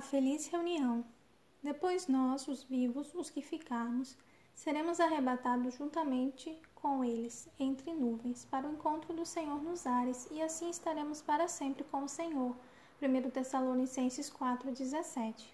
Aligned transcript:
feliz 0.00 0.46
reunião. 0.46 1.04
Depois 1.62 2.08
nós, 2.08 2.48
os 2.48 2.62
vivos, 2.62 3.14
os 3.14 3.30
que 3.30 3.42
ficarmos, 3.42 4.16
seremos 4.54 4.98
arrebatados 4.98 5.74
juntamente 5.74 6.58
com 6.74 7.04
eles, 7.04 7.48
entre 7.58 7.92
nuvens, 7.92 8.44
para 8.44 8.66
o 8.66 8.72
encontro 8.72 9.12
do 9.12 9.24
Senhor 9.24 9.62
nos 9.62 9.86
ares, 9.86 10.26
e 10.30 10.42
assim 10.42 10.70
estaremos 10.70 11.22
para 11.22 11.46
sempre 11.46 11.84
com 11.84 12.04
o 12.04 12.08
Senhor. 12.08 12.56
1 13.00 13.30
Tessalonicenses 13.30 14.30
4,17 14.30 15.46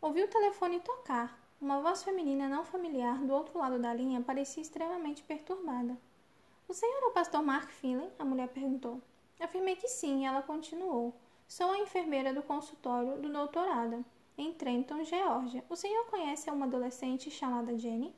Ouvi 0.00 0.22
o 0.22 0.28
telefone 0.28 0.80
tocar. 0.80 1.38
Uma 1.60 1.80
voz 1.80 2.02
feminina 2.02 2.48
não 2.48 2.64
familiar 2.64 3.18
do 3.18 3.32
outro 3.32 3.58
lado 3.58 3.78
da 3.78 3.94
linha 3.94 4.20
parecia 4.20 4.62
extremamente 4.62 5.22
perturbada. 5.22 5.96
O 6.68 6.74
senhor 6.74 7.02
é 7.02 7.06
o 7.06 7.12
pastor 7.12 7.42
Mark 7.42 7.70
Finley? 7.70 8.10
A 8.18 8.24
mulher 8.24 8.48
perguntou. 8.48 9.00
Afirmei 9.40 9.76
que 9.76 9.88
sim, 9.88 10.22
e 10.22 10.24
ela 10.26 10.42
continuou. 10.42 11.14
Sou 11.48 11.70
a 11.70 11.78
enfermeira 11.78 12.34
do 12.34 12.42
consultório 12.42 13.22
do 13.22 13.32
doutorado, 13.32 14.04
em 14.36 14.52
Trenton, 14.52 15.04
Geórgia. 15.04 15.64
O 15.70 15.76
senhor 15.76 16.04
conhece 16.06 16.50
uma 16.50 16.66
adolescente 16.66 17.30
chamada 17.30 17.78
Jenny? 17.78 18.12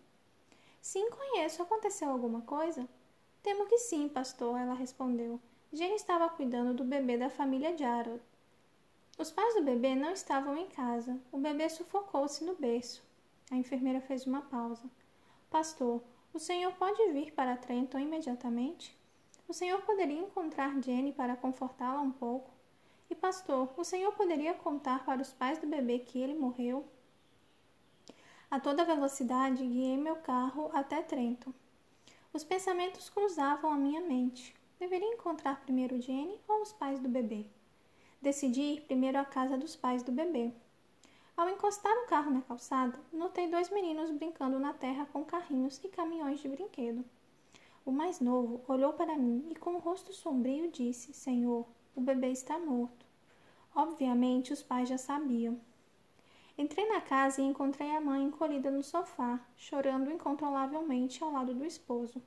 Sim, 0.80 1.10
conheço. 1.10 1.62
Aconteceu 1.62 2.09
alguma 2.09 2.41
coisa? 2.41 2.88
Temo 3.42 3.66
que 3.66 3.77
sim, 3.77 4.09
pastor, 4.09 4.59
ela 4.59 4.72
respondeu. 4.72 5.38
Jenny 5.70 5.95
estava 5.95 6.30
cuidando 6.30 6.72
do 6.72 6.83
bebê 6.83 7.19
da 7.19 7.28
família 7.28 7.77
Jarrod. 7.77 8.20
Os 9.19 9.30
pais 9.30 9.55
do 9.55 9.62
bebê 9.62 9.95
não 9.95 10.12
estavam 10.12 10.56
em 10.56 10.66
casa. 10.66 11.20
O 11.30 11.36
bebê 11.36 11.69
sufocou-se 11.69 12.42
no 12.42 12.55
berço. 12.55 13.05
A 13.50 13.56
enfermeira 13.56 14.00
fez 14.00 14.27
uma 14.27 14.41
pausa. 14.41 14.88
Pastor, 15.50 16.02
o 16.33 16.38
senhor 16.38 16.72
pode 16.72 17.12
vir 17.12 17.33
para 17.34 17.58
Trenton 17.58 17.98
imediatamente? 17.98 18.97
O 19.47 19.52
senhor 19.52 19.83
poderia 19.83 20.19
encontrar 20.19 20.80
Jenny 20.83 21.12
para 21.12 21.36
confortá-la 21.36 22.00
um 22.00 22.10
pouco? 22.10 22.58
E, 23.11 23.14
pastor, 23.14 23.73
o 23.77 23.84
senhor 23.84 24.12
poderia 24.12 24.55
contar 24.55 25.05
para 25.05 25.23
os 25.23 25.33
pais 25.33 25.59
do 25.59 25.67
bebê 25.67 25.98
que 25.98 26.19
ele 26.20 26.34
morreu? 26.34 26.84
A 28.50 28.61
toda 28.61 28.84
velocidade 28.84 29.67
guiei 29.67 29.97
meu 29.97 30.17
carro 30.17 30.70
até 30.73 31.03
Trenton. 31.03 31.53
Os 32.33 32.45
pensamentos 32.45 33.09
cruzavam 33.09 33.73
a 33.73 33.77
minha 33.77 34.00
mente. 34.00 34.55
Deveria 34.78 35.15
encontrar 35.15 35.61
primeiro 35.61 36.00
Jenny 36.00 36.39
ou 36.47 36.62
os 36.62 36.73
pais 36.73 37.00
do 37.00 37.09
bebê? 37.09 37.47
Decidi 38.20 38.61
ir 38.61 38.81
primeiro 38.83 39.19
à 39.19 39.25
casa 39.25 39.56
dos 39.56 39.75
pais 39.75 40.03
do 40.03 40.12
bebê. 40.12 40.53
Ao 41.37 41.48
encostar 41.48 41.93
o 41.98 42.06
carro 42.06 42.31
na 42.31 42.43
calçada, 42.43 42.98
notei 43.12 43.48
dois 43.48 43.70
meninos 43.70 44.11
brincando 44.11 44.59
na 44.59 44.72
terra 44.72 45.06
com 45.12 45.25
carrinhos 45.25 45.81
e 45.84 45.89
caminhões 45.89 46.41
de 46.41 46.48
brinquedo. 46.48 47.05
O 47.87 47.93
mais 47.93 48.20
novo 48.20 48.61
olhou 48.67 48.93
para 48.93 49.17
mim 49.17 49.47
e, 49.50 49.55
com 49.55 49.75
o 49.75 49.78
rosto 49.78 50.12
sombrio, 50.12 50.70
disse: 50.70 51.12
Senhor, 51.15 51.67
o 51.98 52.00
bebê 52.00 52.30
está 52.30 52.56
morto. 52.60 53.04
Obviamente, 53.74 54.52
os 54.52 54.62
pais 54.62 54.88
já 54.88 54.96
sabiam. 54.96 55.60
Entrei 56.56 56.86
na 56.86 57.00
casa 57.00 57.42
e 57.42 57.44
encontrei 57.44 57.91
a 57.91 58.00
mãe 58.00 58.22
encolhida 58.22 58.70
no 58.70 58.84
sofá, 58.84 59.41
chorando 59.56 60.08
incontrolavelmente 60.08 61.22
ao 61.24 61.32
lado 61.32 61.52
do 61.52 61.64
esposo. 61.64 62.22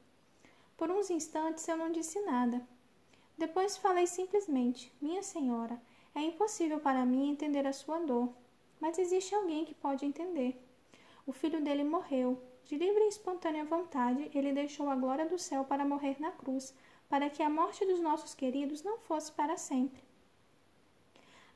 Por 0.75 0.91
uns 0.91 1.09
instantes 1.09 1.65
eu 1.69 1.77
não 1.77 1.89
disse 1.89 2.19
nada. 2.21 2.61
Depois 3.37 3.77
falei 3.77 4.07
simplesmente: 4.07 4.91
Minha 5.01 5.23
senhora, 5.23 5.81
é 6.13 6.21
impossível 6.21 6.81
para 6.81 7.05
mim 7.05 7.29
entender 7.29 7.65
a 7.65 7.71
sua 7.71 7.99
dor, 7.99 8.27
mas 8.77 8.99
existe 8.99 9.33
alguém 9.33 9.63
que 9.63 9.73
pode 9.73 10.05
entender. 10.05 10.61
O 11.25 11.31
filho 11.31 11.63
dele 11.63 11.85
morreu 11.85 12.41
de 12.65 12.75
livre 12.75 13.05
e 13.05 13.07
espontânea 13.07 13.63
vontade, 13.63 14.29
ele 14.33 14.51
deixou 14.51 14.89
a 14.89 14.95
glória 14.95 15.25
do 15.25 15.39
céu 15.39 15.63
para 15.63 15.85
morrer 15.85 16.17
na 16.19 16.31
cruz, 16.31 16.73
para 17.11 17.29
que 17.29 17.43
a 17.43 17.49
morte 17.49 17.85
dos 17.85 17.99
nossos 17.99 18.33
queridos 18.33 18.83
não 18.83 18.97
fosse 18.97 19.33
para 19.33 19.57
sempre. 19.57 20.01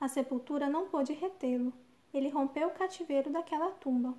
A 0.02 0.10
sepultura 0.10 0.68
não 0.68 0.90
pôde 0.90 1.14
retê-lo. 1.14 1.72
Ele 2.14 2.28
rompeu 2.28 2.68
o 2.68 2.72
cativeiro 2.72 3.30
daquela 3.30 3.72
tumba. 3.72 4.14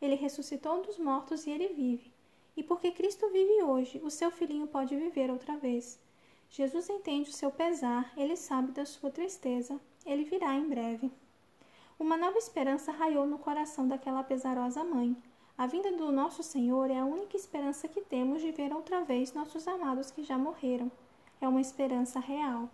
Ele 0.00 0.14
ressuscitou 0.14 0.80
dos 0.80 0.98
mortos 0.98 1.46
e 1.46 1.50
ele 1.50 1.74
vive. 1.74 2.10
E 2.56 2.62
porque 2.62 2.90
Cristo 2.90 3.28
vive 3.28 3.62
hoje, 3.62 4.00
o 4.02 4.10
seu 4.10 4.30
filhinho 4.30 4.66
pode 4.66 4.96
viver 4.96 5.30
outra 5.30 5.58
vez. 5.58 6.00
Jesus 6.48 6.88
entende 6.88 7.28
o 7.28 7.34
seu 7.34 7.50
pesar, 7.50 8.10
ele 8.16 8.34
sabe 8.34 8.72
da 8.72 8.86
sua 8.86 9.10
tristeza, 9.10 9.78
ele 10.06 10.24
virá 10.24 10.54
em 10.54 10.66
breve. 10.66 11.12
Uma 11.98 12.16
nova 12.16 12.38
esperança 12.38 12.92
raiou 12.92 13.26
no 13.26 13.38
coração 13.38 13.86
daquela 13.86 14.24
pesarosa 14.24 14.82
mãe. 14.82 15.14
A 15.58 15.66
vinda 15.66 15.90
do 15.90 16.12
nosso 16.12 16.40
Senhor 16.40 16.88
é 16.88 17.00
a 17.00 17.04
única 17.04 17.36
esperança 17.36 17.88
que 17.88 18.00
temos 18.00 18.40
de 18.40 18.52
ver 18.52 18.72
outra 18.72 19.02
vez 19.02 19.32
nossos 19.32 19.66
amados 19.66 20.08
que 20.08 20.22
já 20.22 20.38
morreram. 20.38 20.88
É 21.40 21.48
uma 21.48 21.60
esperança 21.60 22.20
real. 22.20 22.70